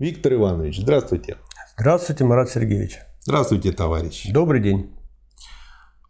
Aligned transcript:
Виктор 0.00 0.34
Иванович, 0.34 0.80
здравствуйте. 0.80 1.36
Здравствуйте, 1.78 2.24
Марат 2.24 2.50
Сергеевич. 2.50 2.98
Здравствуйте, 3.20 3.70
товарищ. 3.70 4.26
Добрый 4.32 4.60
день. 4.60 4.90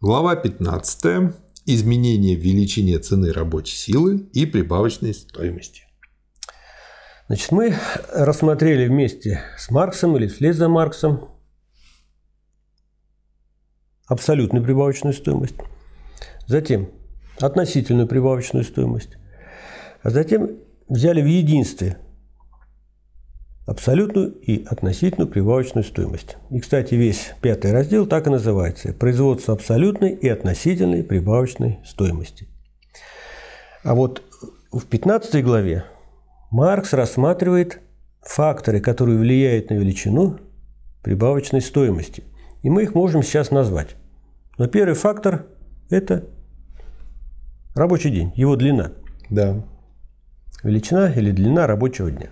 Глава 0.01 0.35
15. 0.35 1.35
Изменение 1.67 2.35
в 2.35 2.39
величине 2.39 2.97
цены 2.97 3.31
рабочей 3.31 3.75
силы 3.75 4.27
и 4.33 4.47
прибавочной 4.47 5.13
стоимости. 5.13 5.83
Значит, 7.27 7.51
мы 7.51 7.75
рассмотрели 8.11 8.87
вместе 8.87 9.43
с 9.55 9.69
Марксом 9.69 10.17
или 10.17 10.27
вслед 10.27 10.55
за 10.55 10.67
Марксом 10.67 11.29
абсолютную 14.07 14.63
прибавочную 14.63 15.13
стоимость, 15.13 15.55
затем 16.47 16.89
относительную 17.39 18.07
прибавочную 18.07 18.63
стоимость, 18.63 19.17
а 20.01 20.09
затем 20.09 20.57
взяли 20.87 21.21
в 21.21 21.27
единстве 21.27 21.99
абсолютную 23.65 24.31
и 24.31 24.63
относительную 24.63 25.29
прибавочную 25.29 25.83
стоимость. 25.83 26.37
И, 26.51 26.59
кстати, 26.59 26.95
весь 26.95 27.33
пятый 27.41 27.71
раздел 27.71 28.05
так 28.05 28.27
и 28.27 28.29
называется– 28.29 28.93
производство 28.99 29.53
абсолютной 29.53 30.13
и 30.13 30.29
относительной 30.29 31.03
прибавочной 31.03 31.79
стоимости. 31.85 32.47
А 33.83 33.95
вот 33.95 34.21
в 34.71 34.85
15 34.85 35.43
главе 35.43 35.85
Маркс 36.51 36.93
рассматривает 36.93 37.81
факторы, 38.21 38.79
которые 38.79 39.17
влияют 39.17 39.69
на 39.69 39.75
величину 39.75 40.39
прибавочной 41.03 41.61
стоимости. 41.61 42.23
И 42.61 42.69
мы 42.69 42.83
их 42.83 42.95
можем 42.95 43.23
сейчас 43.23 43.51
назвать. 43.51 43.95
Но 44.57 44.67
первый 44.67 44.95
фактор– 44.95 45.45
это 45.89 46.25
рабочий 47.75 48.09
день, 48.09 48.31
его 48.35 48.55
длина. 48.55 48.91
Да. 49.29 49.63
Величина 50.63 51.11
или 51.11 51.31
длина 51.31 51.67
рабочего 51.67 52.09
дня. 52.09 52.29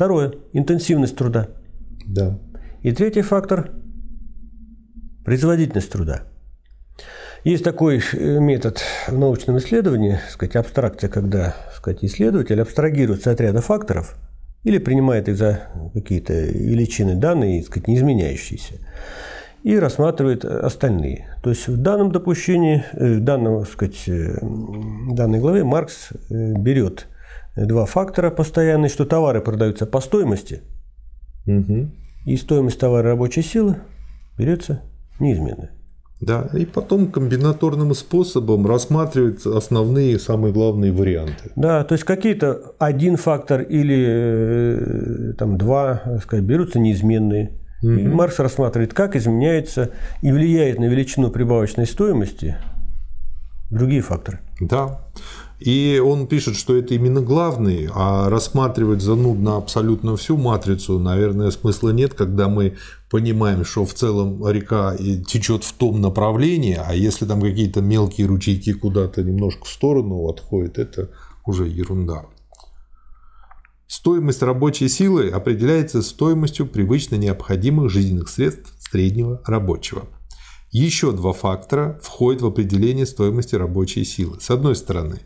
Второе– 0.00 0.32
интенсивность 0.54 1.14
труда. 1.14 1.48
Да. 2.06 2.38
И 2.80 2.90
третий 2.90 3.20
фактор– 3.20 3.72
производительность 5.26 5.92
труда. 5.92 6.22
Есть 7.44 7.64
такой 7.64 8.00
э, 8.14 8.38
метод 8.38 8.80
в 9.08 9.18
научном 9.18 9.58
исследовании, 9.58 10.18
сказать, 10.30 10.56
абстракция, 10.56 11.10
когда 11.10 11.54
сказать, 11.76 12.02
исследователь 12.02 12.62
абстрагируется 12.62 13.30
от 13.30 13.42
ряда 13.42 13.60
факторов 13.60 14.16
или 14.64 14.78
принимает 14.78 15.28
их 15.28 15.36
за 15.36 15.64
какие-то 15.92 16.32
величины 16.32 17.16
данные, 17.16 17.62
сказать, 17.62 17.86
не 17.86 17.96
изменяющиеся, 17.96 18.76
и 19.64 19.78
рассматривает 19.78 20.46
остальные. 20.46 21.28
То 21.42 21.50
есть 21.50 21.68
в 21.68 21.76
данном 21.76 22.10
допущении, 22.10 22.84
э, 22.94 23.16
в 23.16 23.20
данном, 23.20 23.66
сказать, 23.66 24.02
э, 24.08 24.38
данной 24.40 25.40
главе 25.40 25.62
Маркс 25.62 26.08
берет 26.30 27.06
два 27.56 27.86
фактора 27.86 28.30
постоянные, 28.30 28.88
что 28.88 29.04
товары 29.04 29.40
продаются 29.40 29.86
по 29.86 30.00
стоимости, 30.00 30.62
угу. 31.46 31.90
и 32.24 32.36
стоимость 32.36 32.78
товара 32.78 33.10
рабочей 33.10 33.42
силы 33.42 33.76
берется 34.38 34.82
неизменной. 35.18 35.70
Да, 36.20 36.50
и 36.52 36.66
потом 36.66 37.10
комбинаторным 37.10 37.94
способом 37.94 38.66
рассматривать 38.66 39.44
основные, 39.46 40.18
самые 40.18 40.52
главные 40.52 40.92
варианты. 40.92 41.50
Да, 41.56 41.82
то 41.82 41.94
есть 41.94 42.04
какие-то 42.04 42.74
один 42.78 43.16
фактор 43.16 43.62
или 43.62 44.06
э, 44.06 45.32
там 45.38 45.56
два, 45.56 46.02
сказать, 46.22 46.44
берутся 46.44 46.78
неизменные. 46.78 47.58
Угу. 47.82 47.92
И 47.92 48.06
Маркс 48.06 48.38
рассматривает, 48.38 48.92
как 48.92 49.16
изменяется 49.16 49.92
и 50.20 50.30
влияет 50.30 50.78
на 50.78 50.84
величину 50.84 51.30
прибавочной 51.30 51.86
стоимости 51.86 52.56
другие 53.70 54.02
факторы. 54.02 54.40
Да. 54.60 55.00
И 55.60 56.02
он 56.02 56.26
пишет, 56.26 56.56
что 56.56 56.74
это 56.74 56.94
именно 56.94 57.20
главный, 57.20 57.90
а 57.94 58.30
рассматривать 58.30 59.02
занудно 59.02 59.58
абсолютно 59.58 60.16
всю 60.16 60.38
матрицу, 60.38 60.98
наверное, 60.98 61.50
смысла 61.50 61.90
нет, 61.90 62.14
когда 62.14 62.48
мы 62.48 62.78
понимаем, 63.10 63.66
что 63.66 63.84
в 63.84 63.92
целом 63.92 64.48
река 64.48 64.96
течет 64.96 65.64
в 65.64 65.74
том 65.74 66.00
направлении, 66.00 66.80
а 66.82 66.94
если 66.94 67.26
там 67.26 67.42
какие-то 67.42 67.82
мелкие 67.82 68.26
ручейки 68.26 68.72
куда-то 68.72 69.22
немножко 69.22 69.66
в 69.66 69.68
сторону 69.68 70.26
отходят, 70.30 70.78
это 70.78 71.10
уже 71.44 71.66
ерунда. 71.66 72.24
Стоимость 73.86 74.42
рабочей 74.42 74.88
силы 74.88 75.28
определяется 75.28 76.00
стоимостью 76.00 76.66
привычно 76.68 77.16
необходимых 77.16 77.90
жизненных 77.90 78.30
средств 78.30 78.72
среднего 78.78 79.42
рабочего– 79.44 80.04
еще 80.70 81.12
два 81.12 81.32
фактора 81.32 81.98
входят 82.02 82.42
в 82.42 82.46
определение 82.46 83.06
стоимости 83.06 83.54
рабочей 83.54 84.04
силы. 84.04 84.38
С 84.40 84.50
одной 84.50 84.76
стороны, 84.76 85.20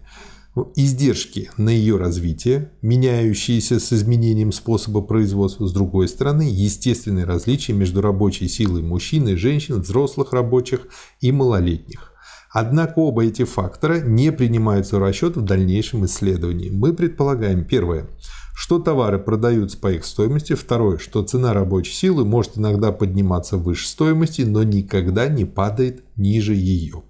издержки 0.75 1.50
на 1.56 1.71
ее 1.71 1.97
развитие, 1.97 2.72
меняющиеся 2.81 3.81
с 3.81 3.93
изменением 3.93 4.53
способа 4.53 5.03
производства, 5.03 5.66
с 5.66 5.72
другой 5.72 6.09
стороны, 6.09 6.43
естественные 6.43 7.25
различия 7.25 7.72
между 7.72 8.00
рабочей 8.00 8.49
силой 8.49 8.83
мужчин 8.83 9.28
и 9.28 9.34
женщин, 9.34 9.81
взрослых 9.81 10.33
рабочих 10.33 10.87
и 11.21 11.33
малолетних. 11.33 12.12
Однако 12.50 13.00
оба 13.00 13.25
эти 13.25 13.44
фактора 13.44 13.99
не 14.00 14.31
принимаются 14.31 14.97
в 14.97 15.00
расчет 15.00 15.37
в 15.37 15.43
дальнейшем 15.43 16.04
исследовании. 16.04 16.71
Мы 16.71 16.93
предполагаем, 16.93 17.65
первое, 17.65 18.09
что 18.54 18.78
товары 18.78 19.19
продаются 19.19 19.76
по 19.78 19.92
их 19.92 20.04
стоимости. 20.04 20.54
Второе, 20.54 20.98
что 20.98 21.22
цена 21.22 21.53
рабочей 21.53 21.92
силы 21.92 22.25
может 22.25 22.56
иногда 22.56 22.92
подниматься 22.92 23.59
выше 23.59 23.88
стоимости, 23.88 24.42
но 24.42 24.62
никогда 24.62 25.26
не 25.26 25.44
падает 25.44 26.04
ниже 26.16 26.54
ее. 26.54 27.03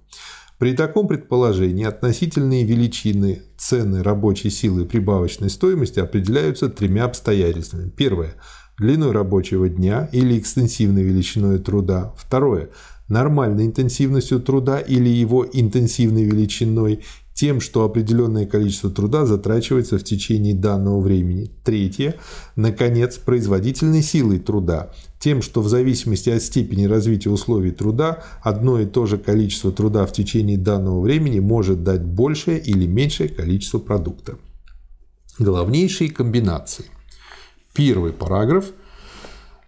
При 0.59 0.73
таком 0.73 1.07
предположении 1.07 1.85
относительные 1.85 2.65
величины 2.65 3.43
цены 3.59 4.03
рабочей 4.03 4.51
силы 4.51 4.83
и 4.83 4.87
прибавочной 4.87 5.51
стоимости 5.51 6.01
определяются 6.01 6.71
тремя 6.71 7.05
обстоятельствами. 7.05 7.91
Первое– 7.91 8.37
длиной 8.79 9.13
рабочего 9.13 9.69
дня 9.69 10.09
или 10.13 10.39
экстенсивной 10.39 11.03
величиной 11.03 11.59
труда. 11.59 12.15
Второе– 12.17 12.71
нормальной 13.09 13.67
интенсивностью 13.67 14.41
труда 14.41 14.79
или 14.81 15.09
его 15.09 15.47
интенсивной 15.53 16.25
величиной 16.25 17.05
тем, 17.35 17.61
что 17.61 17.85
определенное 17.85 18.47
количество 18.47 18.91
труда 18.91 19.27
затрачивается 19.27 19.99
в 19.99 20.05
течение 20.05 20.55
данного 20.55 21.01
времени. 21.01 21.51
Третье, 21.65 22.15
наконец, 22.57 23.19
производительной 23.19 24.03
силой 24.03 24.39
труда, 24.39 24.93
тем, 25.19 25.43
что 25.43 25.61
в 25.61 25.69
зависимости 25.69 26.31
от 26.31 26.43
степени 26.43 26.85
развития 26.85 27.31
условий 27.31 27.73
труда 27.73 28.23
одно 28.43 28.81
и 28.81 28.87
то 28.87 29.07
же 29.07 29.19
количество 29.19 29.73
труда 29.73 30.07
в 30.07 30.13
течение 30.13 30.57
данного 30.57 31.01
времени 31.01 31.41
может 31.41 31.83
дать 31.83 32.05
большее 32.05 32.61
или 32.61 32.87
меньшее 32.87 33.29
количество 33.29 33.79
продукта. 33.79 34.37
Главнейшие 35.39 36.11
комбинации. 36.11 36.87
Первый 37.75 38.13
параграф– 38.13 38.67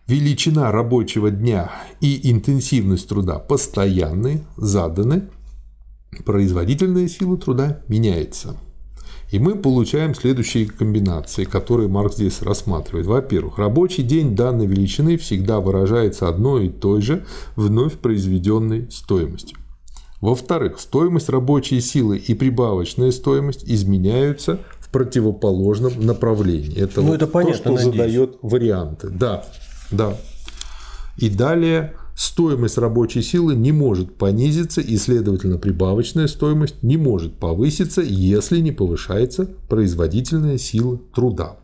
Величина 0.07 0.71
рабочего 0.71 1.33
дня 1.33 1.73
и 2.01 2.31
интенсивность 2.31 3.09
труда 3.09 3.41
постоянны, 3.41 4.45
заданы, 4.57 5.29
производительная 6.25 7.09
сила 7.09 7.37
труда 7.37 7.81
меняется. 7.89 8.57
И 9.31 9.41
мы 9.41 9.57
получаем 9.57 10.15
следующие 10.15 10.67
комбинации, 10.67 11.45
которые 11.45 11.89
Маркс 11.89 12.17
здесь 12.17 12.43
рассматривает. 12.43 13.07
Во-первых, 13.07 13.59
рабочий 13.59 14.05
день 14.05 14.37
данной 14.37 14.67
величины 14.67 15.17
всегда 15.17 15.59
выражается 15.59 16.29
одной 16.29 16.67
и 16.67 16.71
той 16.71 17.03
же 17.03 17.27
вновь 17.57 17.95
произведенной 17.95 18.89
стоимостью. 18.91 19.59
Во-вторых, 20.21 20.81
стоимость 20.81 21.29
рабочей 21.29 21.81
силы 21.81 22.19
и 22.19 22.35
прибавочная 22.35 23.11
стоимость 23.11 23.65
изменяются 23.65 24.61
в 24.81 24.91
противоположном 24.91 26.07
направлении. 26.07 26.77
Это, 26.79 27.01
ну, 27.01 27.09
вот 27.09 27.17
это 27.17 27.27
понятно, 27.27 27.73
то, 27.73 27.79
что 27.79 27.89
надеюсь. 27.91 27.97
задает 27.97 28.39
варианты. 28.43 29.09
Да, 29.09 29.45
да. 29.91 30.17
И 31.19 31.29
далее 31.29 31.95
стоимость 32.17 32.79
рабочей 32.79 33.23
силы 33.23 33.55
не 33.55 33.71
может 33.71 34.17
понизиться 34.17 34.81
и, 34.81 34.97
следовательно, 34.97 35.59
прибавочная 35.59 36.27
стоимость 36.27 36.83
не 36.83 36.97
может 36.97 37.39
повыситься, 37.39 38.01
если 38.01 38.59
не 38.59 38.73
повышается 38.73 39.47
производительная 39.69 40.59
сила 40.59 40.99
труда. 41.15 41.59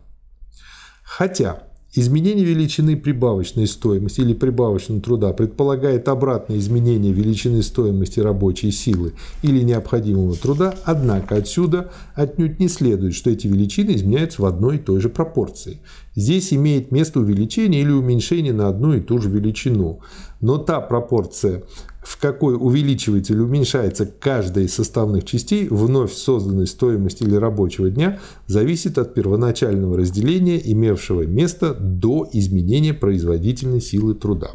Хотя 1.02 1.64
Изменение 1.94 2.46
величины 2.46 2.96
прибавочной 2.96 3.66
стоимости 3.66 4.22
или 4.22 4.32
прибавочного 4.32 5.02
труда 5.02 5.34
предполагает 5.34 6.08
обратное 6.08 6.56
изменение 6.56 7.12
величины 7.12 7.62
стоимости 7.62 8.18
рабочей 8.18 8.70
силы 8.70 9.12
или 9.42 9.60
необходимого 9.60 10.34
труда, 10.34 10.74
однако 10.84 11.36
отсюда 11.36 11.92
отнюдь 12.14 12.58
не 12.58 12.68
следует, 12.68 13.14
что 13.14 13.28
эти 13.28 13.46
величины 13.46 13.90
изменяются 13.90 14.40
в 14.40 14.46
одной 14.46 14.76
и 14.76 14.78
той 14.78 15.02
же 15.02 15.10
пропорции. 15.10 15.80
Здесь 16.16 16.54
имеет 16.54 16.92
место 16.92 17.20
увеличение 17.20 17.82
или 17.82 17.90
уменьшение 17.90 18.54
на 18.54 18.68
одну 18.68 18.94
и 18.94 19.00
ту 19.00 19.18
же 19.18 19.28
величину. 19.28 20.00
Но 20.40 20.56
та 20.56 20.80
пропорция, 20.80 21.62
в 22.02 22.18
какой 22.18 22.54
увеличивается 22.54 23.32
или 23.32 23.40
уменьшается 23.40 24.06
каждая 24.06 24.64
из 24.64 24.74
составных 24.74 25.24
частей 25.24 25.68
вновь 25.68 26.12
созданной 26.12 26.66
стоимости 26.66 27.22
или 27.22 27.36
рабочего 27.36 27.90
дня, 27.90 28.18
зависит 28.46 28.98
от 28.98 29.14
первоначального 29.14 29.96
разделения, 29.96 30.60
имевшего 30.62 31.22
место 31.22 31.74
до 31.74 32.28
изменения 32.32 32.92
производительной 32.92 33.80
силы 33.80 34.14
труда. 34.14 34.50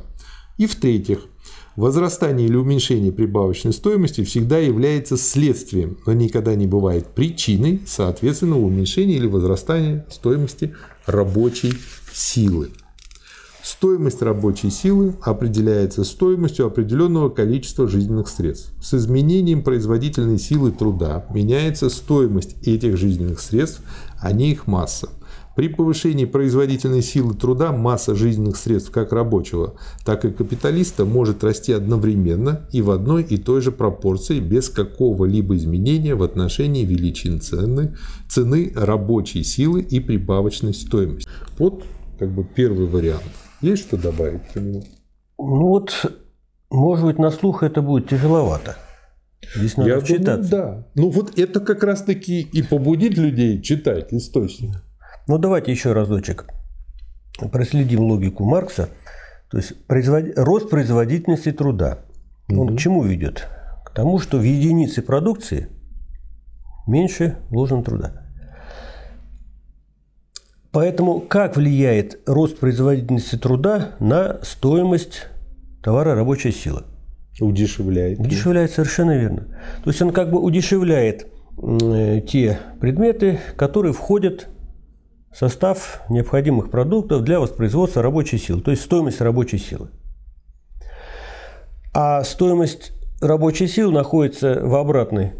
И 0.57 0.65
в-третьих, 0.65 1.19
Возрастание 1.77 2.47
или 2.47 2.55
уменьшение 2.55 3.11
прибавочной 3.11 3.71
стоимости 3.71 4.23
всегда 4.23 4.57
является 4.57 5.15
следствием, 5.15 5.99
но 6.07 6.13
никогда 6.13 6.55
не 6.55 6.65
бывает 6.65 7.09
причиной 7.13 7.81
соответственного 7.85 8.61
уменьшения 8.61 9.13
или 9.13 9.27
возрастания 9.27 10.03
стоимости 10.09 10.73
рабочей 11.05 11.73
силы. 12.11 12.71
Стоимость 13.69 14.22
рабочей 14.22 14.69
силы 14.69 15.16
определяется 15.22 16.06
стоимостью 16.06 16.68
определенного 16.68 17.28
количества 17.28 17.86
жизненных 17.86 18.30
средств. 18.30 18.72
С 18.81 18.94
изменением 18.94 19.62
производительной 19.62 20.40
силы 20.40 20.72
труда 20.72 21.25
меняется 21.34 21.90
стоимость 21.90 22.56
этих 22.66 22.96
жизненных 22.96 23.42
средств, 23.42 23.81
а 24.22 24.31
не 24.31 24.52
их 24.52 24.68
масса. 24.68 25.10
При 25.58 25.68
повышении 25.68 26.24
производительной 26.24 27.02
силы 27.02 27.34
труда 27.34 27.74
масса 27.74 28.16
жизненных 28.16 28.56
средств 28.56 28.90
как 28.92 29.12
рабочего, 29.12 29.74
так 30.06 30.24
и 30.24 30.31
капиталиста 30.31 31.04
может 31.04 31.44
расти 31.44 31.74
одновременно 31.74 32.69
и 32.72 32.81
в 32.81 32.90
одной 32.90 33.24
и 33.24 33.36
той 33.36 33.60
же 33.60 33.74
пропорции 33.74 34.40
без 34.40 34.69
какого-либо 34.69 35.58
изменения 35.58 36.16
в 36.16 36.24
отношении 36.24 36.86
величин 36.86 37.42
цены, 37.42 37.98
цены 38.30 38.72
рабочей 38.74 39.44
силы 39.44 39.81
и 39.81 40.00
прибавочной 40.00 40.74
стоимости. 40.74 41.30
Вот 41.58 41.84
как 42.18 42.31
бы 42.31 42.46
первый 42.46 42.88
вариант. 42.88 43.24
Есть 43.62 43.83
что 43.83 43.98
добавить 43.98 44.48
к 44.48 44.56
нему? 44.56 44.83
Ну 45.39 45.68
вот, 45.68 46.12
может 46.69 47.06
быть, 47.06 47.19
на 47.19 47.31
слух 47.31 47.63
это 47.63 47.81
будет 47.81 48.09
тяжеловато. 48.09 48.75
Здесь 49.56 49.77
надо 49.77 49.89
Я 49.89 50.00
вчитаться. 50.00 50.50
думаю, 50.50 50.75
да. 50.75 50.88
Ну 50.95 51.09
вот 51.09 51.38
это 51.39 51.59
как 51.59 51.83
раз 51.83 52.04
таки 52.04 52.42
и 52.42 52.62
побудит 52.63 53.18
людей 53.18 53.62
читать 53.62 54.12
источник. 54.13 54.71
Ну, 55.27 55.38
давайте 55.38 55.71
еще 55.71 55.94
разочек 55.94 56.45
проследим 57.51 58.01
логику 58.01 58.44
Маркса. 58.45 58.89
То 59.51 59.57
есть 59.57 59.74
производ- 59.88 60.33
рост 60.36 60.69
производительности 60.69 61.51
труда. 61.51 62.00
Он 62.50 62.75
к 62.75 62.80
чему 62.80 63.04
ведет? 63.04 63.48
К 63.86 63.92
тому, 63.94 64.19
что 64.19 64.38
в 64.38 64.44
единице 64.44 65.01
продукции 65.01 65.69
меньше 66.88 67.38
вложен 67.50 67.83
труда. 67.83 68.26
Поэтому 70.77 71.21
как 71.21 71.56
влияет 71.56 72.19
рост 72.27 72.59
производительности 72.59 73.35
труда 73.35 73.95
на 74.00 74.38
стоимость 74.44 75.25
товара 75.81 76.13
рабочей 76.13 76.51
силы? 76.51 76.83
Удешевляет. 77.41 78.19
Удешевляет 78.19 78.69
совершенно 78.69 79.18
верно. 79.18 79.59
То 79.83 79.89
есть 79.89 80.00
он 80.03 80.12
как 80.12 80.29
бы 80.29 80.39
удешевляет 80.39 81.25
м, 81.57 82.21
те 82.21 82.59
предметы, 82.79 83.39
которые 83.56 83.91
входят 83.91 84.50
в 85.31 85.38
состав 85.38 86.03
необходимых 86.09 86.69
продуктов 86.69 87.23
для 87.23 87.39
воспроизводства 87.39 88.03
рабочей 88.03 88.38
силы, 88.38 88.62
то 88.62 88.69
есть 88.69 88.83
стоимость 88.83 89.19
рабочей 89.19 89.57
силы. 89.57 89.89
А 91.91 92.23
стоимость 92.23 92.91
рабочей 93.19 93.65
силы 93.65 93.91
находится 93.91 94.59
в 94.62 94.75
обратной 94.75 95.31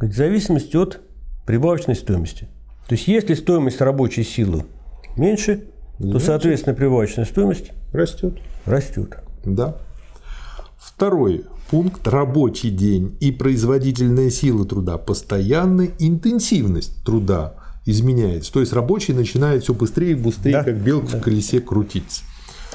зависимости 0.00 0.76
от 0.76 1.00
прибавочной 1.46 1.96
стоимости. 1.96 2.46
То 2.88 2.94
есть 2.94 3.08
если 3.08 3.34
стоимость 3.34 3.80
рабочей 3.80 4.22
силы 4.22 4.64
меньше, 5.16 5.64
то, 5.98 6.18
соответственно, 6.18 6.74
прибавочная 6.74 7.24
стоимость 7.24 7.72
Растет. 7.92 8.34
растет. 8.64 9.16
Да. 9.44 9.76
Второй 10.78 11.44
пункт– 11.70 12.06
рабочий 12.08 12.70
день 12.70 13.16
и 13.20 13.32
производительная 13.32 14.30
сила 14.30 14.64
труда. 14.64 14.98
Постоянная 14.98 15.90
интенсивность 15.98 17.02
труда 17.04 17.54
изменяется. 17.86 18.52
То 18.52 18.60
есть 18.60 18.72
рабочий 18.72 19.14
начинает 19.14 19.62
все 19.64 19.74
быстрее 19.74 20.12
и 20.12 20.14
быстрее, 20.14 20.52
Да. 20.52 20.64
как 20.64 20.76
белка 20.76 21.16
в 21.18 21.22
колесе, 21.22 21.60
крутиться. 21.60 22.22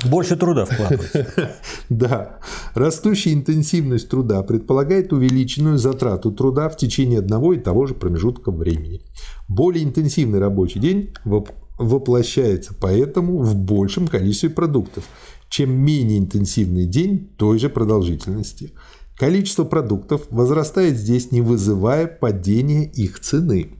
Больше 0.06 0.36
труда 0.36 0.65
вкладывается. 0.65 1.56
Да. 1.89 2.39
Растущая 2.74 3.33
интенсивность 3.33 4.09
труда 4.09 4.42
предполагает 4.44 5.13
увеличенную 5.13 5.77
затрату 5.77 6.31
труда 6.31 6.69
в 6.69 6.77
течение 6.77 7.19
одного 7.19 7.53
и 7.53 7.59
того 7.59 7.86
же 7.86 7.94
промежутка 7.94 8.51
времени. 8.51 9.01
Более 9.48 9.83
интенсивный 9.83 10.39
рабочий 10.39 10.80
день 10.80 11.13
воп- 11.25 11.53
воплощается 11.77 12.74
поэтому 12.80 13.39
в 13.39 13.56
большем 13.56 14.07
количестве 14.07 14.50
продуктов, 14.50 15.03
чем 15.50 15.71
менее 15.71 16.19
интенсивный 16.19 16.86
день 16.86 17.30
той 17.38 17.59
же 17.59 17.69
продолжительности. 17.69 18.74
Количество 19.18 19.65
продуктов 19.65 20.24
возрастает 20.30 20.97
здесь, 20.97 21.31
не 21.31 21.42
вызывая 21.42 22.07
падения 22.07 22.86
их 22.86 23.19
цены. 23.19 23.75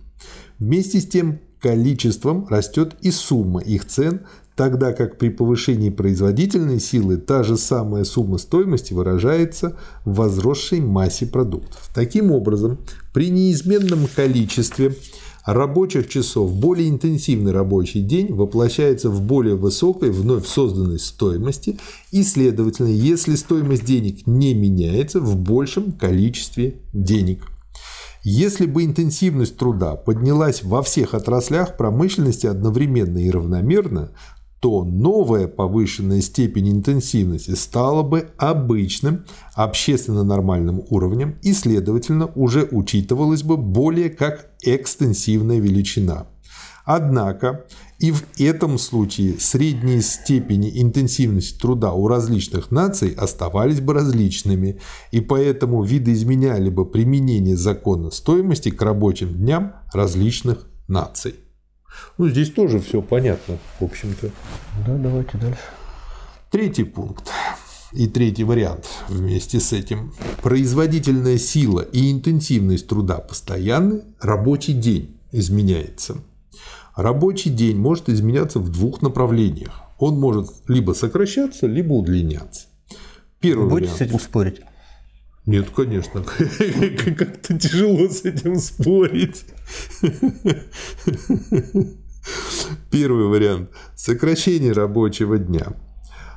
Вместе 0.60 1.00
с 1.00 1.08
тем 1.08 1.40
количеством 1.62 2.48
растет 2.50 2.96
и 3.02 3.12
сумма 3.12 3.62
их 3.62 3.86
цен, 3.86 4.22
тогда 4.56 4.94
как 4.94 5.18
при 5.18 5.30
повышении 5.30 5.90
производительной 5.90 6.80
силы 6.80 7.18
та 7.18 7.44
же 7.44 7.58
самая 7.58 8.04
сумма 8.04 8.38
стоимости 8.38 8.94
выражается 8.94 9.78
в 10.06 10.16
возросшей 10.16 10.82
массе 10.82 11.26
продуктов. 11.26 11.90
Таким 11.96 12.32
образом, 12.32 12.80
при 13.14 13.30
неизменном 13.30 14.08
количестве 14.16 14.96
рабочих 15.46 16.10
часов 16.10 16.54
более 16.54 16.90
интенсивный 16.90 17.52
рабочий 17.52 18.02
день 18.02 18.34
воплощается 18.34 19.10
в 19.10 19.22
более 19.22 19.56
высокой 19.56 20.12
вновь 20.12 20.46
созданной 20.48 21.00
стоимости 21.00 21.80
и, 22.12 22.24
следовательно, 22.24 22.90
если 22.90 23.36
стоимость 23.36 23.86
денег 23.86 24.28
не 24.28 24.54
меняется, 24.54 25.20
в 25.20 25.38
большем 25.38 25.92
количестве 25.94 26.76
денег. 26.94 27.51
Если 28.24 28.68
бы 28.68 28.86
интенсивность 28.86 29.58
труда 29.58 29.96
поднялась 29.96 30.64
во 30.64 30.84
всех 30.84 31.16
отраслях 31.16 31.76
промышленности 31.76 32.46
одновременно 32.46 33.18
и 33.18 33.32
равномерно, 33.32 34.12
то 34.60 34.84
новая 34.84 35.48
повышенная 35.48 36.22
степень 36.22 36.70
интенсивности 36.70 37.56
стала 37.56 38.04
бы 38.04 38.30
обычным 38.38 39.26
общественно 39.56 40.24
нормальным 40.24 40.84
уровнем 40.90 41.38
и, 41.42 41.52
следовательно, 41.52 42.28
уже 42.36 42.68
учитывалась 42.72 43.42
бы 43.42 43.58
более 43.58 44.12
как 44.12 44.52
экстенсивная 44.62 45.58
величина. 45.60 46.28
Однако 46.86 47.66
и 48.02 48.12
в 48.12 48.24
этом 48.40 48.80
случае 48.80 49.40
средние 49.40 50.02
степени 50.02 50.82
интенсивности 50.82 51.60
труда 51.60 51.94
у 51.94 52.08
различных 52.08 52.72
наций 52.72 53.12
оставались 53.12 53.80
бы 53.80 53.94
различными, 53.94 54.80
и 55.12 55.22
поэтому 55.22 55.84
видоизменяли 55.84 56.72
бы 56.72 56.88
применение 56.88 57.56
закона 57.56 58.10
стоимости 58.10 58.72
к 58.72 58.82
рабочим 58.82 59.36
дням 59.36 59.74
различных 59.94 60.66
наций. 60.88 61.36
Ну, 62.18 62.28
здесь 62.28 62.50
тоже 62.50 62.80
все 62.80 63.04
понятно, 63.04 63.60
в 63.80 63.84
общем-то. 63.84 64.32
Да, 64.88 64.98
давайте 64.98 65.38
дальше. 65.38 65.62
Третий 66.50 66.86
пункт 66.86 67.30
и 67.94 68.08
третий 68.08 68.46
вариант 68.46 68.88
вместе 69.10 69.60
с 69.60 69.74
этим. 69.74 70.12
Производительная 70.42 71.38
сила 71.38 71.82
и 71.82 72.12
интенсивность 72.12 72.88
труда 72.88 73.20
постоянны, 73.20 74.02
рабочий 74.20 74.74
день 74.74 75.20
изменяется. 75.32 76.18
Рабочий 77.02 77.50
день 77.50 77.78
может 77.78 78.10
изменяться 78.10 78.60
в 78.60 78.70
двух 78.70 79.02
направлениях. 79.02 79.72
Он 79.98 80.20
может 80.20 80.52
либо 80.68 80.92
сокращаться, 80.92 81.66
либо 81.66 81.94
удлиняться. 81.94 82.68
Первый 83.40 83.68
Будете 83.70 83.92
вариант. 83.92 83.98
с 83.98 84.02
этим 84.02 84.20
спорить? 84.20 84.62
Нет, 85.48 85.72
конечно. 85.76 86.24
Как-то 87.18 87.58
тяжело 87.58 88.08
с 88.08 88.24
этим 88.24 88.58
спорить. 88.58 89.46
Первый 92.92 93.26
вариант. 93.26 93.72
Сокращение 93.96 94.72
рабочего 94.72 95.40
дня. 95.40 95.74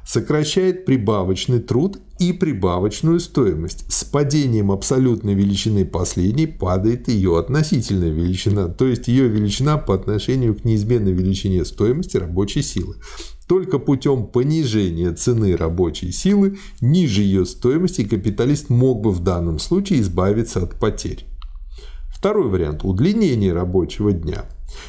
Сокращает 0.06 0.84
прибавочный 0.84 1.61
труд 1.61 1.99
и 2.18 2.32
прибавочную 2.32 3.20
стоимость. 3.20 3.90
С 3.90 4.04
падением 4.04 4.70
абсолютной 4.70 5.34
величины 5.34 5.84
последней 5.84 6.46
падает 6.46 7.08
ее 7.08 7.38
относительная 7.38 8.11
величина, 8.11 8.68
то 8.68 8.87
есть 8.87 9.08
ее 9.08 9.28
величина 9.28 9.78
по 9.78 9.94
отношению 9.94 10.54
к 10.54 10.64
неизменной 10.64 11.12
величине 11.12 11.64
стоимости 11.64 12.18
рабочей 12.18 12.62
силы. 12.62 12.96
Только 13.49 13.78
путем 13.78 14.26
понижения 14.26 15.12
цены 15.12 15.56
рабочей 15.56 16.12
силы 16.12 16.58
ниже 16.80 17.23
ее 17.23 17.44
стоимости 17.44 18.04
капиталист 18.04 18.70
мог 18.70 19.02
бы 19.02 19.11
в 19.11 19.20
данном 19.20 19.58
случае 19.58 20.00
избавиться 20.00 20.62
от 20.62 20.78
потерь. 20.78 21.26
Второй 22.08 22.49
вариант– 22.49 22.80
удлинение 22.84 23.52
рабочего 23.52 24.12
дня. 24.12 24.46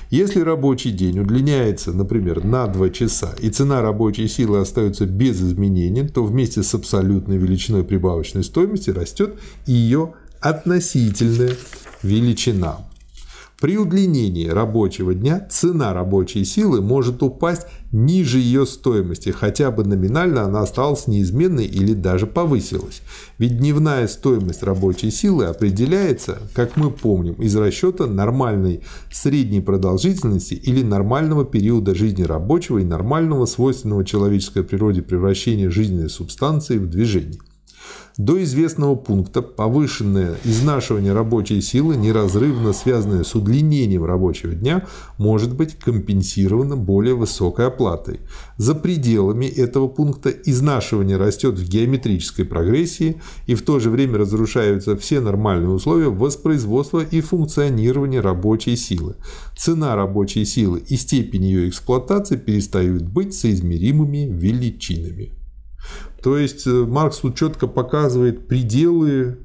Если 0.10 0.39
рабочий 0.42 0.92
день 0.92 1.20
удлиняется, 1.20 1.92
например, 1.92 2.44
на 2.44 2.68
2 2.68 2.89
часа, 2.89 3.36
и 3.39 3.50
цена 3.50 3.82
рабочей 3.82 4.27
силы 4.27 4.60
остается 4.60 5.06
без 5.06 5.42
изменений, 5.42 6.08
то 6.08 6.24
вместе 6.24 6.63
с 6.63 6.74
абсолютной 6.74 7.38
величиной 7.38 7.84
прибавочной 7.84 8.44
стоимости 8.44 8.89
растет 8.89 9.36
ее 9.65 10.13
относительная 10.42 11.56
величина. 12.04 12.77
При 13.59 13.77
удлинении 13.77 14.50
рабочего 14.50 15.13
дня 15.13 15.47
цена 15.50 15.93
рабочей 15.93 16.43
силы 16.43 16.81
может 16.81 17.24
упасть 17.24 17.67
ниже 17.93 18.39
ее 18.39 18.65
стоимости, 18.65 19.29
хотя 19.29 19.71
бы 19.71 19.85
номинально 19.85 20.43
она 20.43 20.62
осталась 20.62 21.07
неизменной 21.07 21.65
или 21.65 21.93
даже 21.93 22.27
повысилась. 22.27 23.01
Ведь 23.38 23.57
дневная 23.57 24.07
стоимость 24.09 24.62
рабочей 24.62 25.09
силы 25.09 25.45
определяется, 25.45 26.39
как 26.53 26.75
мы 26.75 26.91
помним, 26.91 27.35
из 27.35 27.55
расчета 27.55 28.07
нормальной 28.07 28.81
средней 29.09 29.62
продолжительности 29.62 30.55
или 30.55 30.83
нормального 30.83 31.45
периода 31.45 31.95
жизни 31.95 32.24
рабочего 32.24 32.79
и 32.79 32.83
нормального 32.83 33.45
свойственного 33.45 34.03
человеческой 34.03 34.63
природе 34.63 35.01
превращения 35.01 35.69
жизненной 35.69 36.09
субстанции 36.09 36.77
в 36.77 36.89
движение. 36.89 37.39
До 38.17 38.41
известного 38.41 38.95
пункта 38.95 39.41
повышенное 39.41 40.38
изнашивание 40.45 41.12
рабочей 41.12 41.60
силы, 41.60 41.98
неразрывно 41.98 42.72
связанное 42.72 43.25
с 43.25 43.36
удлинением 43.36 44.05
рабочего 44.05 44.53
дня, 44.53 44.86
может 45.17 45.53
быть 45.53 45.75
компенсировано 45.75 46.77
более 46.77 47.13
высокой 47.13 47.67
оплатой. 47.67 48.22
За 48.55 48.74
пределами 48.74 49.48
этого 49.48 49.89
пункта 49.89 50.29
изнашивание 50.29 51.17
растет 51.17 51.60
в 51.60 51.67
геометрической 51.67 52.45
прогрессии 52.45 53.22
и 53.48 53.55
в 53.55 53.63
то 53.63 53.79
же 53.79 53.89
время 53.89 54.19
разрушаются 54.19 54.95
все 54.95 55.19
нормальные 55.19 55.72
условия 55.72 56.07
воспроизводства 56.07 57.03
и 57.03 57.19
функционирования 57.19 58.22
рабочей 58.22 58.77
силы. 58.77 59.17
Цена 59.57 59.93
рабочей 59.98 60.45
силы 60.45 60.79
и 60.88 60.95
степень 60.95 61.43
ее 61.43 61.67
эксплуатации 61.67 62.38
перестают 62.38 63.03
быть 63.03 63.34
соизмеримыми 63.34 64.29
величинами. 64.31 65.34
То 66.25 66.39
есть 66.39 66.65
э, 66.65 66.72
Маркс 66.72 67.20
тут 67.20 67.38
четко 67.38 67.67
показывает 67.67 68.48
пределы 68.48 69.38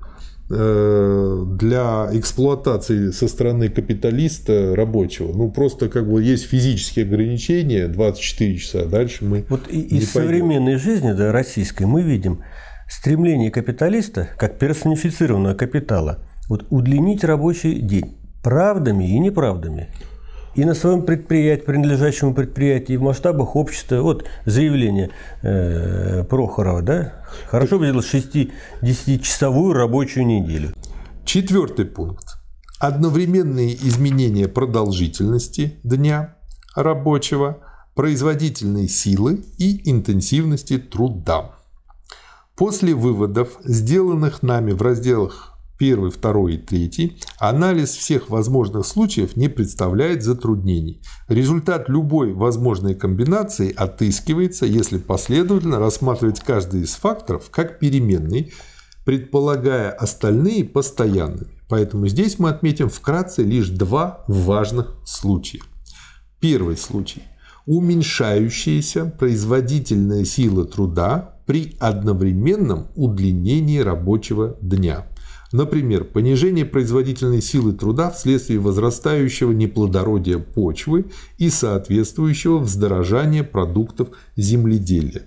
э, 0.49 1.45
для 1.59 2.09
эксплуатации 2.11 3.11
со 3.11 3.29
стороны 3.29 3.69
капиталиста 3.69 4.75
рабочего. 4.75 5.31
Ну, 5.31 5.51
просто 5.51 5.91
как 5.91 6.11
бы 6.11 6.23
есть 6.23 6.47
физические 6.47 7.05
ограничения, 7.05 7.87
24 7.87 8.57
часа, 8.57 8.87
дальше 8.87 9.27
мы 9.27 9.45
Вот 9.51 9.69
из 9.69 10.11
современной 10.11 10.77
жизни, 10.77 11.13
да, 11.13 11.33
российской, 11.33 11.85
мы 11.85 12.01
видим 12.01 12.45
стремление 12.89 13.51
капиталиста, 13.51 14.31
как 14.39 14.59
персонифицированного 14.59 15.53
капитала, 15.53 16.25
вот 16.49 16.65
удлинить 16.71 17.25
рабочий 17.25 17.79
день 17.79 18.17
правдами 18.43 19.05
и 19.05 19.19
неправдами 19.19 19.91
и 20.55 20.65
на 20.65 20.75
своем 20.75 21.03
предприятии, 21.03 21.65
принадлежащем 21.65 22.35
предприятии, 22.35 22.97
в 22.97 23.03
масштабах 23.03 23.57
общества, 23.57 24.01
вот 24.01 24.25
заявление 24.47 25.11
э, 25.43 26.25
Прохорова, 26.25 26.83
да, 26.83 27.25
хорошо 27.47 27.79
бы 27.79 27.87
сделать 27.87 28.05
6-10-часовую 28.83 29.75
рабочую 29.75 30.27
неделю. 30.27 30.73
Четвертый 31.25 31.85
пункт. 31.85 32.37
Одновременные 32.81 33.75
изменения 33.75 34.49
продолжительности 34.49 35.79
дня 35.85 36.37
рабочего, 36.75 37.59
производительной 37.95 38.89
силы 38.89 39.45
и 39.59 39.89
интенсивности 39.91 40.79
труда. 40.79 41.53
После 42.57 42.95
выводов, 42.95 43.59
сделанных 43.65 44.43
нами 44.43 44.73
в 44.73 44.83
разделах 44.83 45.50
первый, 45.81 46.11
второй 46.11 46.57
и 46.57 46.59
третий, 46.59 47.17
анализ 47.39 47.95
всех 47.95 48.29
возможных 48.29 48.85
случаев 48.85 49.35
не 49.35 49.49
представляет 49.49 50.23
затруднений. 50.23 51.01
Результат 51.27 51.89
любой 51.89 52.35
возможной 52.35 52.95
комбинации 52.95 53.73
отыскивается, 53.75 54.67
если 54.67 54.99
последовательно 54.99 55.79
рассматривать 55.79 56.41
каждый 56.41 56.83
из 56.83 56.93
факторов 56.97 57.49
как 57.51 57.79
переменный, 57.79 58.53
предполагая 59.07 59.91
остальные 59.91 60.67
постоянными. 60.67 61.49
Поэтому 61.71 62.09
здесь 62.09 62.39
мы 62.39 62.51
отметим 62.51 62.91
вкратце 62.91 63.43
лишь 63.43 63.71
два 63.71 64.25
важных 64.29 64.97
случая. 65.07 65.63
Первый 66.41 66.77
случай– 66.77 67.23
уменьшающаяся 67.67 69.07
производительная 69.07 70.27
сила 70.27 70.67
труда 70.67 71.37
при 71.47 71.75
одновременном 71.81 72.89
удлинении 72.97 73.79
рабочего 73.79 74.59
дня– 74.61 75.07
Например, 75.53 76.05
понижение 76.05 76.65
производительной 76.65 77.43
силы 77.43 77.73
труда 77.73 78.11
вследствие 78.11 78.61
возрастающего 78.61 79.51
неплодородия 79.51 80.39
почвы 80.39 81.07
и 81.39 81.51
соответствующего 81.51 82.59
вздорожания 82.59 83.43
продуктов 83.43 84.11
земледелия. 84.37 85.25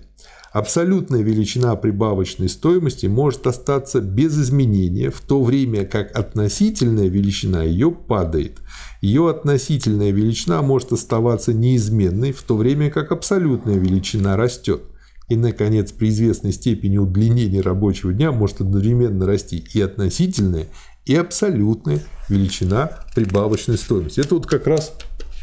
Абсолютная 0.54 1.20
величина 1.20 1.74
прибавочной 1.74 2.48
стоимости 2.48 3.06
может 3.06 3.46
остаться 3.48 4.00
без 4.00 4.38
изменения, 4.40 5.10
в 5.10 5.20
то 5.20 5.42
время 5.42 5.84
как 5.84 6.16
относительная 6.16 7.08
величина 7.08 7.64
ее 7.64 7.90
падает. 7.90 8.58
Ее 9.02 9.28
относительная 9.28 10.12
величина 10.12 10.62
может 10.62 10.92
оставаться 10.92 11.52
неизменной, 11.52 12.30
в 12.30 12.42
то 12.44 12.56
время 12.56 12.88
как 12.88 13.10
абсолютная 13.10 13.76
величина 13.76 14.36
растет. 14.36 14.84
И, 15.28 15.36
наконец, 15.36 15.92
при 15.92 16.10
известной 16.10 16.52
степени 16.52 16.98
удлинения 16.98 17.60
рабочего 17.60 18.12
дня 18.12 18.30
может 18.30 18.60
одновременно 18.60 19.26
расти 19.26 19.64
и 19.72 19.80
относительная, 19.80 20.66
и 21.06 21.14
абсолютная 21.14 22.02
величина 22.28 22.90
прибавочной 23.14 23.78
стоимости. 23.78 24.20
Это 24.20 24.34
вот 24.34 24.46
как 24.46 24.66
раз 24.66 24.94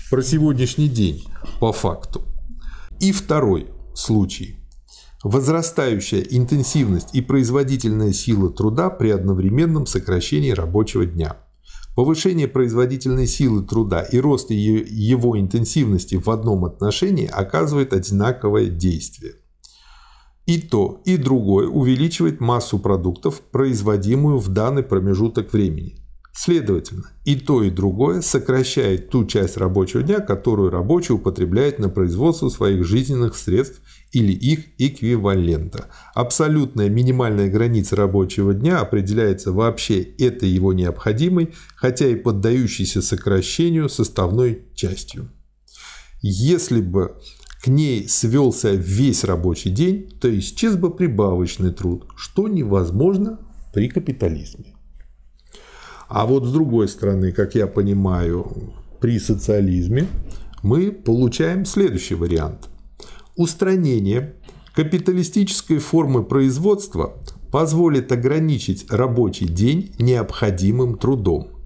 про 0.10 0.22
сегодняшний 0.22 0.88
день 0.88 1.24
по 1.60 1.72
факту. 1.72 2.24
И 3.00 3.12
второй 3.12 3.68
случай. 3.96 4.58
Возрастающая 5.24 6.22
интенсивность 6.22 7.14
и 7.14 7.22
производительная 7.22 8.12
сила 8.12 8.50
труда 8.50 8.90
при 8.90 9.10
одновременном 9.10 9.86
сокращении 9.86 10.52
рабочего 10.52 11.06
дня. 11.06 11.38
Повышение 11.96 12.48
производительной 12.48 13.28
силы 13.28 13.64
труда 13.64 14.02
и 14.02 14.18
рост 14.20 14.50
ее, 14.50 14.84
его 14.88 15.40
интенсивности 15.40 16.16
в 16.16 16.30
одном 16.30 16.66
отношении 16.66 17.28
оказывает 17.28 17.94
одинаковое 17.94 18.68
действие. 18.68 19.34
И 20.46 20.60
то, 20.60 21.02
и 21.06 21.18
другое 21.18 21.68
увеличивает 21.68 22.42
массу 22.42 22.80
продуктов, 22.80 23.42
производимую 23.52 24.38
в 24.38 24.50
данный 24.50 24.84
промежуток 24.84 25.54
времени. 25.54 26.02
Следовательно, 26.34 27.12
и 27.26 27.36
то, 27.36 27.62
и 27.62 27.70
другое 27.70 28.22
сокращает 28.22 29.10
ту 29.10 29.26
часть 29.26 29.58
рабочего 29.58 30.02
дня, 30.02 30.22
которую 30.22 30.72
рабочий 30.72 31.14
употребляет 31.14 31.78
на 31.78 31.90
производство 31.90 32.48
своих 32.48 32.86
жизненных 32.86 33.36
средств 33.36 33.82
или 34.14 34.32
их 34.32 34.66
эквивалента. 34.78 35.90
Абсолютная 36.16 36.90
минимальная 36.90 37.50
граница 37.50 37.98
рабочего 37.98 38.54
дня 38.54 38.80
определяется 38.80 39.52
вообще 39.52 40.02
этой 40.02 40.48
его 40.48 40.72
необходимой, 40.72 41.54
хотя 41.76 42.08
и 42.08 42.16
поддающейся 42.16 43.02
сокращению 43.02 43.90
составной 43.90 44.64
частью. 44.74 45.30
Если 46.22 46.82
бы 46.82 47.18
к 47.62 47.68
ней 47.68 48.08
свелся 48.10 48.72
весь 48.72 49.24
рабочий 49.24 49.70
день, 49.70 50.10
то 50.20 50.40
исчез 50.40 50.76
бы 50.76 50.90
прибавочный 50.90 51.72
труд, 51.72 52.08
что 52.16 52.48
невозможно 52.48 53.40
при 53.74 53.88
капитализме. 53.88 54.76
А 56.10 56.26
вот 56.26 56.46
с 56.46 56.52
другой 56.52 56.88
стороны, 56.88 57.32
как 57.32 57.54
я 57.56 57.68
понимаю, 57.68 58.74
при 59.00 59.20
социализме 59.20 60.08
мы 60.64 60.92
получаем 60.92 61.66
следующий 61.66 62.16
вариант. 62.16 62.68
Устранение 63.36 64.34
капиталистической 64.74 65.78
формы 65.78 66.24
производства 66.24 67.14
позволит 67.52 68.12
ограничить 68.12 68.92
рабочий 68.92 69.48
день 69.48 69.94
необходимым 70.00 70.98
трудом– 70.98 71.50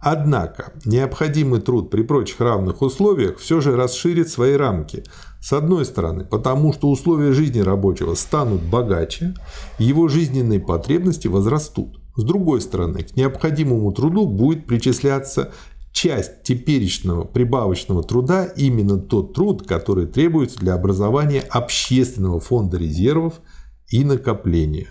Однако 0.00 0.72
необходимый 0.86 1.60
труд 1.60 1.90
при 1.90 2.02
прочих 2.02 2.40
равных 2.40 2.80
условиях 2.80 3.38
все 3.38 3.60
же 3.60 3.76
расширит 3.76 4.30
свои 4.30 4.54
рамки. 4.54 5.04
С 5.40 5.52
одной 5.52 5.84
стороны, 5.84 6.24
потому 6.24 6.72
что 6.72 6.90
условия 6.90 7.32
жизни 7.32 7.60
рабочего 7.60 8.14
станут 8.14 8.62
богаче, 8.62 9.34
его 9.78 10.08
жизненные 10.08 10.58
потребности 10.58 11.28
возрастут. 11.28 12.00
С 12.16 12.24
другой 12.24 12.62
стороны, 12.62 13.02
к 13.02 13.14
необходимому 13.14 13.92
труду 13.92 14.26
будет 14.26 14.66
причисляться 14.66 15.52
часть 15.92 16.44
теперешнего 16.44 17.24
прибавочного 17.24 18.02
труда, 18.02 18.44
именно 18.44 18.98
тот 18.98 19.34
труд, 19.34 19.66
который 19.66 20.06
требуется 20.06 20.58
для 20.58 20.74
образования 20.74 21.40
общественного 21.50 22.40
фонда 22.40 22.78
резервов 22.78 23.40
и 23.88 24.04
накопления. 24.04 24.88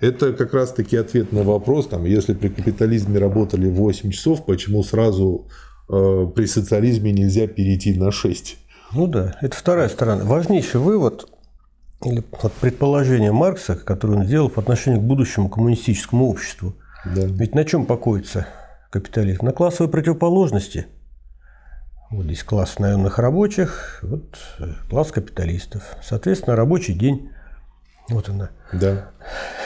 Это 0.00 0.32
как 0.32 0.52
раз-таки 0.52 0.96
ответ 0.96 1.32
на 1.32 1.42
вопрос, 1.42 1.86
там, 1.88 2.04
если 2.04 2.34
при 2.34 2.48
капитализме 2.48 3.18
работали 3.18 3.68
8 3.68 4.10
часов, 4.10 4.44
почему 4.44 4.82
сразу 4.82 5.48
э, 5.88 6.26
при 6.34 6.46
социализме 6.46 7.12
нельзя 7.12 7.46
перейти 7.46 7.94
на 7.94 8.10
6? 8.10 8.58
Ну 8.94 9.06
да, 9.06 9.36
это 9.40 9.56
вторая 9.56 9.88
сторона. 9.88 10.24
Важнейший 10.24 10.80
вывод 10.80 11.28
или 12.04 12.22
предположение 12.60 13.32
Маркса, 13.32 13.76
которое 13.76 14.18
он 14.18 14.24
сделал 14.24 14.48
по 14.48 14.60
отношению 14.60 15.00
к 15.00 15.04
будущему 15.04 15.48
коммунистическому 15.48 16.28
обществу. 16.28 16.74
Да. 17.04 17.22
Ведь 17.24 17.54
на 17.54 17.64
чем 17.64 17.86
покоится 17.86 18.46
капитализм? 18.90 19.44
На 19.44 19.52
классовой 19.52 19.90
противоположности. 19.90 20.86
Вот 22.10 22.26
здесь 22.26 22.42
класс 22.42 22.78
наемных 22.78 23.18
рабочих, 23.18 24.00
вот 24.02 24.36
класс 24.90 25.12
капиталистов. 25.12 25.96
Соответственно, 26.02 26.56
рабочий 26.56 26.92
день. 26.92 27.30
Вот 28.08 28.28
она. 28.28 28.50
Да. 28.72 29.10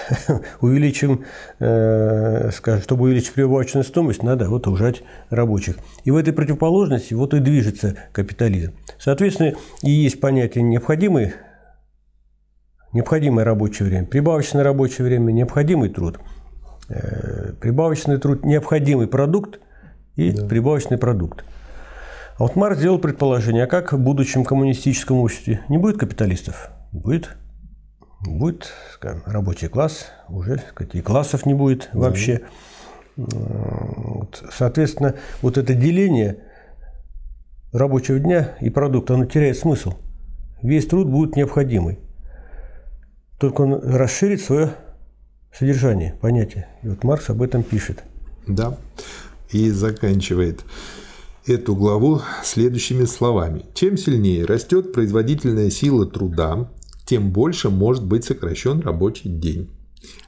увеличим, 0.60 1.24
э, 1.58 2.50
скажем, 2.52 2.82
чтобы 2.82 3.04
увеличить 3.04 3.32
прибавочную 3.32 3.84
стоимость, 3.84 4.22
надо 4.22 4.48
вот 4.48 4.66
ужать 4.66 5.02
рабочих. 5.30 5.76
И 6.04 6.10
в 6.10 6.16
этой 6.16 6.32
противоположности 6.32 7.14
вот 7.14 7.34
и 7.34 7.40
движется 7.40 7.96
капитализм. 8.12 8.74
Соответственно, 8.98 9.54
и 9.82 9.90
есть 9.90 10.20
понятие 10.20 10.62
необходимый, 10.62 11.34
необходимое 12.92 13.44
рабочее 13.44 13.88
время, 13.88 14.06
прибавочное 14.06 14.62
рабочее 14.62 15.06
время, 15.06 15.32
необходимый 15.32 15.88
труд. 15.88 16.18
Э, 16.88 17.52
прибавочный 17.60 18.18
труд– 18.18 18.44
необходимый 18.44 19.08
продукт 19.08 19.60
и 20.14 20.30
да. 20.30 20.46
прибавочный 20.46 20.98
продукт. 20.98 21.44
А 22.38 22.42
вот 22.42 22.54
Маркс 22.54 22.80
сделал 22.80 22.98
предположение, 22.98 23.64
а 23.64 23.66
как 23.66 23.92
в 23.92 23.98
будущем 23.98 24.44
коммунистическом 24.44 25.18
обществе 25.18 25.62
не 25.68 25.78
будет 25.78 25.98
капиталистов? 25.98 26.70
Будет. 26.92 27.30
Будет, 28.26 28.72
скажем, 28.92 29.22
рабочий 29.24 29.68
класс, 29.68 30.06
уже 30.28 30.62
сказать, 30.70 30.94
и 30.94 31.00
классов 31.00 31.46
не 31.46 31.54
будет 31.54 31.88
да. 31.92 32.00
вообще. 32.00 32.42
Вот, 33.16 34.44
соответственно, 34.52 35.14
вот 35.40 35.56
это 35.56 35.74
деление 35.74 36.38
рабочего 37.72 38.18
дня 38.18 38.56
и 38.60 38.68
продукта, 38.68 39.14
оно 39.14 39.24
теряет 39.26 39.56
смысл. 39.56 39.94
Весь 40.62 40.86
труд 40.86 41.08
будет 41.08 41.36
необходимый. 41.36 41.98
Только 43.38 43.62
он 43.62 43.74
расширит 43.74 44.40
свое 44.42 44.72
содержание, 45.52 46.14
понятие. 46.20 46.68
И 46.82 46.88
вот 46.88 47.04
Маркс 47.04 47.30
об 47.30 47.42
этом 47.42 47.62
пишет. 47.62 48.02
Да. 48.46 48.76
И 49.50 49.70
заканчивает 49.70 50.64
эту 51.46 51.76
главу 51.76 52.20
следующими 52.42 53.04
словами. 53.04 53.64
Чем 53.74 53.96
сильнее 53.96 54.44
растет 54.44 54.92
производительная 54.92 55.70
сила 55.70 56.06
труда, 56.06 56.68
тем 57.06 57.30
больше 57.30 57.70
может 57.70 58.04
быть 58.04 58.24
сокращен 58.24 58.80
рабочий 58.80 59.30
день. 59.30 59.70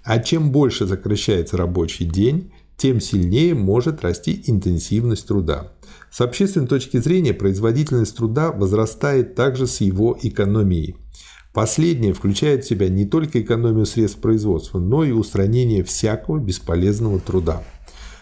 А 0.04 0.18
чем 0.18 0.50
больше 0.50 0.86
сокращается 0.86 1.56
рабочий 1.56 2.06
день, 2.06 2.52
тем 2.76 3.00
сильнее 3.00 3.54
может 3.54 4.02
расти 4.02 4.42
интенсивность 4.46 5.26
труда. 5.26 5.72
С 6.10 6.20
общественной 6.20 6.68
точки 6.68 6.98
зрения 6.98 7.34
производительность 7.34 8.16
труда 8.16 8.52
возрастает 8.52 9.34
также 9.34 9.66
с 9.66 9.80
его 9.80 10.16
экономией. 10.22 10.96
Последнее 11.52 12.12
включает 12.12 12.64
в 12.64 12.68
себя 12.68 12.88
не 12.88 13.04
только 13.04 13.42
экономию 13.42 13.84
средств 13.84 14.20
производства, 14.20 14.78
но 14.78 15.02
и 15.02 15.10
устранение 15.10 15.82
всякого 15.82 16.38
бесполезного 16.38 17.18
труда. 17.18 17.64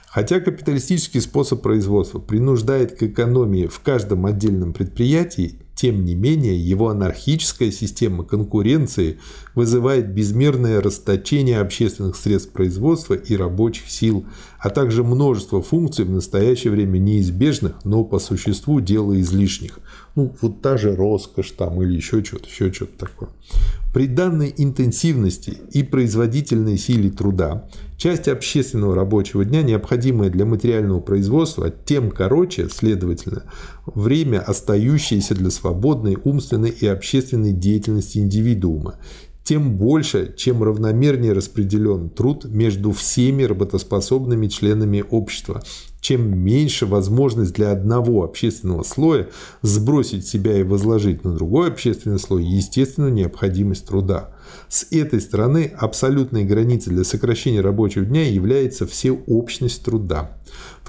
Хотя 0.07 0.41
капиталистический 0.41 1.21
способ 1.21 1.61
производства 1.61 2.19
принуждает 2.19 2.97
к 2.97 3.03
экономии 3.03 3.67
в 3.67 3.81
каждом 3.81 4.25
отдельном 4.25 4.73
предприятии, 4.73 5.61
тем 5.77 6.07
не 6.07 6.15
менее, 6.15 6.59
его 6.59 6.89
анархическая 6.89 7.71
система 7.71 8.25
конкуренции 8.25 9.21
вызывает 9.57 10.13
безмерное 10.13 10.81
расточение 10.81 11.59
общественных 11.61 12.15
средств 12.15 12.53
производства 12.53 13.15
и 13.15 13.35
рабочих 13.35 13.91
сил, 13.91 14.27
а 14.61 14.71
также 14.71 15.03
множество 15.03 15.63
функций 15.63 16.05
в 16.05 16.11
настоящее 16.11 16.71
время 16.71 16.99
неизбежных, 16.99 17.73
но 17.83 18.05
по 18.05 18.21
существу 18.21 18.81
дела 18.81 19.19
излишних. 19.21 19.81
Ну, 20.15 20.37
вот 20.41 20.63
та 20.63 20.77
же 20.77 20.95
роскошь 20.95 21.51
там 21.53 21.83
или 21.83 21.97
еще 21.97 22.23
что-то, 22.23 22.47
еще 22.47 22.73
что-то 22.73 22.99
такое. 22.99 23.31
При 23.93 24.07
данной 24.07 24.53
интенсивности 24.57 25.57
и 25.73 25.83
производительной 25.83 26.77
силе 26.77 27.11
труда 27.11 27.67
часть 27.97 28.29
общественного 28.29 28.95
рабочего 28.95 29.45
дня, 29.45 29.63
необходимая 29.63 30.29
для 30.29 30.45
материального 30.45 31.01
производства, 31.01 31.71
тем 31.71 32.11
короче, 32.11 32.69
следовательно, 32.69 33.45
время, 33.87 34.41
остающееся 34.41 35.35
для 35.35 35.51
свободной 35.51 36.19
умственной 36.25 36.71
и 36.71 36.87
общественной 36.87 37.53
деятельности 37.53 38.19
индивидуума, 38.19 38.97
тем 39.47 39.77
больше, 39.77 40.35
чем 40.37 40.65
равномернее 40.65 41.33
распределен 41.33 42.11
труд 42.11 42.47
между 42.47 42.91
всеми 42.91 43.45
работоспособными 43.45 44.49
членами 44.49 45.05
общества, 45.09 45.63
чем 46.01 46.37
меньше 46.37 46.85
возможность 46.85 47.55
для 47.55 47.71
одного 47.71 48.25
общественного 48.25 48.83
слоя 48.83 49.29
сбросить 49.63 50.27
себя 50.27 50.59
и 50.59 50.65
возложить 50.65 51.23
на 51.23 51.33
другой 51.33 51.69
общественный 51.69 52.19
слой 52.19 52.45
естественную 52.45 53.13
необходимость 53.13 53.87
труда. 53.87 54.35
С 54.69 54.89
этой 54.91 55.21
стороны 55.21 55.73
абсолютной 55.79 56.45
границей 56.45 56.93
для 56.93 57.05
сокращения 57.05 57.61
рабочего 57.61 58.05
дня 58.05 58.29
является 58.29 58.85
всеобщность 58.85 59.85
труда. 59.85 60.37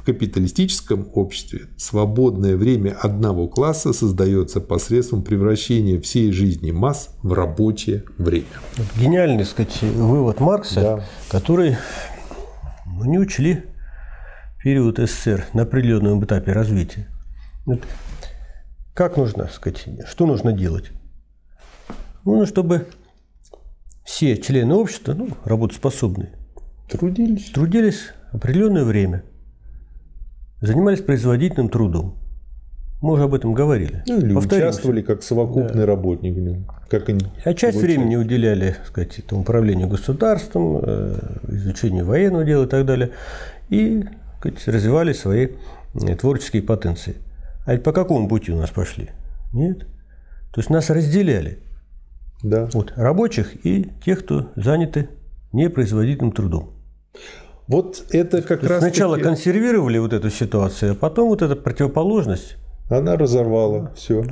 В 0.07 0.09
капиталистическом 0.09 1.09
обществе 1.15 1.67
свободное 1.75 2.55
время 2.55 2.97
одного 2.97 3.49
класса 3.49 3.91
создается 3.91 4.61
посредством 4.61 5.21
превращения 5.21 5.99
всей 5.99 6.31
жизни 6.31 6.71
масс 6.71 7.13
в 7.23 7.33
рабочее 7.33 8.05
время. 8.17 8.45
Гениальный, 8.97 9.43
сказать, 9.43 9.81
вывод 9.81 10.39
Маркса, 10.39 10.81
да. 10.81 11.05
который 11.29 11.75
ну, 12.85 13.03
не 13.03 13.19
учли 13.19 13.65
период 14.63 14.97
СССР 14.97 15.47
на 15.51 15.63
определенном 15.63 16.23
этапе 16.23 16.53
развития. 16.53 17.09
Как 18.93 19.17
нужно 19.17 19.49
сказать, 19.53 19.89
что 20.07 20.25
нужно 20.25 20.53
делать? 20.53 20.85
Нужно, 22.23 22.45
чтобы 22.45 22.87
все 24.05 24.37
члены 24.37 24.73
общества, 24.73 25.15
ну, 25.15 25.27
работоспособные, 25.43 26.31
трудились, 26.89 27.49
трудились 27.49 28.13
определенное 28.31 28.85
время, 28.85 29.25
занимались 30.61 31.01
производительным 31.01 31.69
трудом. 31.69 32.17
Мы 33.01 33.13
уже 33.13 33.23
об 33.23 33.35
этом 33.35 33.53
говорили. 33.53 34.03
Ну, 34.07 34.17
или 34.17 34.33
Повторимся. 34.33 34.69
участвовали 34.69 35.01
как 35.01 35.21
совокупный 35.21 35.81
да. 35.81 35.85
работник. 35.85 36.35
Как 36.89 37.09
они 37.09 37.27
а 37.43 37.53
часть 37.53 37.79
времени 37.79 38.15
уделяли 38.15 38.75
сказать, 38.87 39.19
этому 39.19 39.41
управлению 39.41 39.87
государством, 39.87 40.79
э, 40.81 41.19
изучению 41.49 42.05
военного 42.05 42.43
дела 42.43 42.63
и 42.63 42.67
так 42.67 42.85
далее. 42.85 43.11
И 43.69 44.03
сказать, 44.39 44.67
развивали 44.67 45.13
свои 45.13 45.49
э, 45.93 46.15
творческие 46.15 46.63
потенции. 46.63 47.17
А 47.67 47.73
ведь 47.73 47.83
по 47.83 47.91
какому 47.91 48.27
пути 48.27 48.51
у 48.51 48.57
нас 48.57 48.71
пошли? 48.71 49.09
Нет. 49.53 49.85
То 50.51 50.61
есть 50.61 50.71
нас 50.71 50.89
разделяли. 50.89 51.59
Да. 52.41 52.67
Вот, 52.73 52.93
рабочих 52.95 53.63
и 53.63 53.91
тех, 54.03 54.23
кто 54.23 54.51
заняты 54.55 55.09
непроизводительным 55.53 56.31
трудом. 56.31 56.71
Вот 57.67 58.05
это 58.11 58.41
как 58.41 58.63
раз 58.63 58.79
Сначала 58.79 59.15
таки... 59.15 59.27
консервировали 59.27 59.97
вот 59.97 60.13
эту 60.13 60.29
ситуацию, 60.29 60.93
а 60.93 60.95
потом 60.95 61.29
вот 61.29 61.41
эта 61.41 61.55
противоположность. 61.55 62.55
Она 62.89 63.17
разорвала 63.17 63.91
все. 63.95 64.23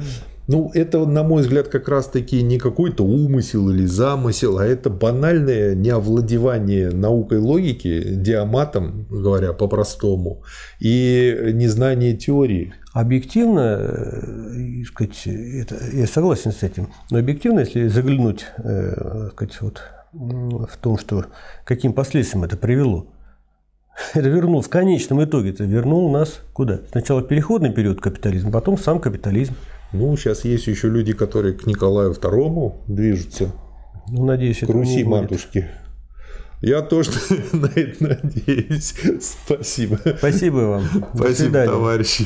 Ну, 0.48 0.69
это, 0.76 1.06
на 1.06 1.24
мой 1.24 1.41
взгляд, 1.41 1.69
как 1.69 1.89
раз-таки 1.89 2.43
не 2.43 2.60
какой-то 2.60 3.04
умысел 3.04 3.69
или 3.71 3.86
замысел, 3.86 4.60
а 4.60 4.65
это 4.65 4.91
банальное 4.91 5.74
неовладевание 5.74 6.91
наукой 6.91 7.39
логики, 7.39 8.04
диаматом, 8.13 9.08
говоря 9.10 9.54
по-простому, 9.54 10.43
и 10.80 11.52
незнание 11.52 12.15
теории. 12.15 12.74
Объективно, 12.93 13.80
э, 13.82 14.84
сказать, 14.86 15.24
это, 15.26 15.78
я 15.91 16.06
согласен 16.06 16.52
с 16.52 16.62
этим, 16.62 16.89
но 17.10 17.17
объективно, 17.17 17.62
если 17.62 17.88
заглянуть 17.88 18.45
э, 18.60 19.30
сказать, 19.34 19.60
вот, 19.62 19.82
в 20.13 20.78
том, 20.78 20.98
что 21.00 21.26
каким 21.65 21.91
последствиям 21.91 22.43
это 22.43 22.56
привело, 22.56 23.08
это 24.14 24.28
вернул 24.28 24.62
в 24.62 24.70
конечном 24.70 25.24
итоге, 25.24 25.52
это 25.52 25.64
вернул 25.64 26.12
нас 26.12 26.42
куда? 26.54 26.82
Сначала 26.92 27.22
переходный 27.22 27.72
период 27.72 28.02
капитализма, 28.02 28.52
потом 28.52 28.78
сам 28.78 29.00
капитализм. 29.00 29.56
Ну, 29.94 30.16
сейчас 30.18 30.44
есть 30.44 30.68
еще 30.68 30.90
люди, 30.90 31.14
которые 31.14 31.54
к 31.54 31.66
Николаю 31.66 32.12
II 32.12 32.74
движутся. 32.88 33.52
Ну, 34.10 34.26
надеюсь, 34.26 34.60
к 34.60 34.70
Руси 34.70 35.04
матушки. 35.04 35.70
Я 36.62 36.82
тоже 36.82 37.12
на 37.54 37.68
это 37.68 38.20
надеюсь. 38.24 38.96
Спасибо. 39.22 40.00
Спасибо 40.18 40.58
вам. 40.58 40.84
Спасибо, 41.14 41.66
товарищи. 41.66 42.26